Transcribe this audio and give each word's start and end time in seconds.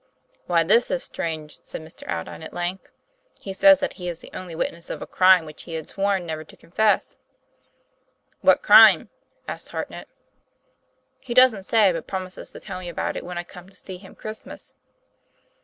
"Why, 0.47 0.63
this 0.63 0.89
is 0.89 1.03
strange!" 1.03 1.59
said 1.63 1.81
Mr. 1.83 2.09
Aldine, 2.11 2.41
at 2.43 2.55
length." 2.55 2.89
He 3.39 3.53
says 3.53 3.79
that 3.81 3.93
he 4.01 4.07
is 4.07 4.17
the 4.17 4.31
only 4.33 4.55
witness 4.55 4.89
of 4.89 4.99
a 4.99 5.05
crime 5.05 5.45
which 5.45 5.61
he 5.65 5.75
had 5.75 5.87
sworn 5.87 6.25
never 6.25 6.43
to 6.43 6.57
confess." 6.57 7.19
"What 8.41 8.63
crime?" 8.63 9.09
asked 9.47 9.69
Hartnett. 9.69 10.07
'He 11.19 11.35
doesn't 11.35 11.65
say; 11.65 11.91
but 11.91 12.07
promises 12.07 12.51
to 12.53 12.59
tell 12.59 12.79
me 12.79 12.89
about 12.89 13.15
it 13.15 13.23
when 13.23 13.37
I 13.37 13.43
come 13.43 13.69
to 13.69 13.75
see 13.75 13.97
him 13.97 14.15
Christmas." 14.15 14.73